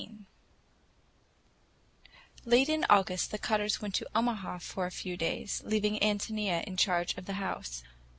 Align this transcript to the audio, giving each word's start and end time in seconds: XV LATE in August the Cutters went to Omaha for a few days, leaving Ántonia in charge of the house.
XV 0.01 0.09
LATE 2.45 2.69
in 2.69 2.85
August 2.89 3.29
the 3.29 3.37
Cutters 3.37 3.83
went 3.83 3.93
to 3.93 4.09
Omaha 4.15 4.57
for 4.57 4.87
a 4.87 4.91
few 4.91 5.15
days, 5.15 5.61
leaving 5.63 5.99
Ántonia 5.99 6.63
in 6.63 6.75
charge 6.75 7.15
of 7.19 7.27
the 7.27 7.33
house. 7.33 7.83